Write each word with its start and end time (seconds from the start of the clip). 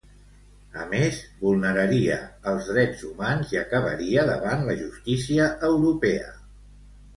A 0.83 0.85
més, 0.93 1.19
vulneraria 1.41 2.15
els 2.53 2.71
drets 2.71 3.05
humans 3.11 3.53
i 3.57 3.61
acabaria 3.63 4.25
davant 4.33 4.67
la 4.73 4.79
justícia 4.83 5.53
europea. 5.73 6.37